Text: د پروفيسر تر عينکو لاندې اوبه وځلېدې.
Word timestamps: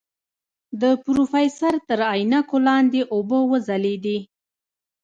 د 0.81 0.83
پروفيسر 1.03 1.73
تر 1.87 1.99
عينکو 2.11 2.57
لاندې 2.67 3.01
اوبه 3.13 3.39
وځلېدې. 3.51 4.19